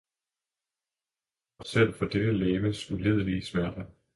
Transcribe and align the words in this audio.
om 0.03 1.57
kun 1.63 1.65
selv 1.65 1.93
for 1.93 2.05
dette 2.05 2.31
legems 2.33 2.91
ulidelige 2.91 3.45
smerter! 3.45 3.85